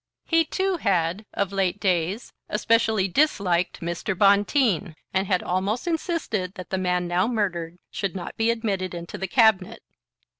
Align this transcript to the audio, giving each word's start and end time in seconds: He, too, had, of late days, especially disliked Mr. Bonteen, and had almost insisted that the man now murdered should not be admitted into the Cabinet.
He, 0.25 0.45
too, 0.45 0.77
had, 0.77 1.27
of 1.31 1.51
late 1.51 1.79
days, 1.79 2.33
especially 2.49 3.07
disliked 3.07 3.81
Mr. 3.81 4.17
Bonteen, 4.17 4.95
and 5.13 5.27
had 5.27 5.43
almost 5.43 5.85
insisted 5.85 6.55
that 6.55 6.71
the 6.71 6.79
man 6.79 7.07
now 7.07 7.27
murdered 7.27 7.77
should 7.91 8.15
not 8.15 8.35
be 8.35 8.49
admitted 8.49 8.95
into 8.95 9.19
the 9.19 9.27
Cabinet. 9.27 9.83